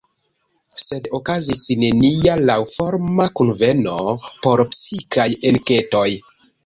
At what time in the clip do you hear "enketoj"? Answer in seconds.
5.51-6.07